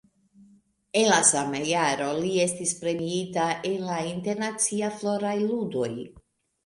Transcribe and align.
En 1.01 1.09
la 1.09 1.17
sama 1.31 1.59
jaro 1.71 2.07
li 2.23 2.31
estis 2.45 2.73
premiita 2.79 3.45
en 3.73 3.87
la 3.91 3.99
Internaciaj 4.15 4.93
Floraj 5.03 5.37
Ludoj. 5.47 5.93